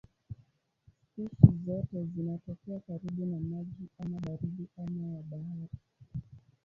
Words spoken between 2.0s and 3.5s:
zinatokea karibu na